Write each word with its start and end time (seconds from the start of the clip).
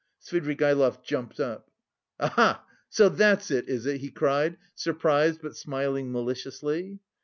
Svidrigaïlov 0.19 1.03
jumped 1.03 1.39
up. 1.39 1.69
"Aha! 2.19 2.65
So 2.89 3.07
that's 3.07 3.51
it, 3.51 3.69
is 3.69 3.85
it?" 3.85 4.01
he 4.01 4.09
cried, 4.09 4.57
surprised 4.73 5.41
but 5.43 5.55
smiling 5.55 6.11
maliciously. 6.11 6.97